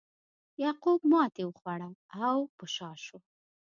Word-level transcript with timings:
یعقوب 0.63 0.99
ماتې 1.11 1.43
وخوړه 1.45 1.89
او 2.27 2.37
په 2.57 2.65
شا 2.75 2.91
شو. 3.05 3.17